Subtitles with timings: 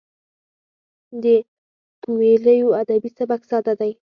[1.23, 1.25] د
[2.03, 3.91] کویلیو ادبي سبک ساده دی.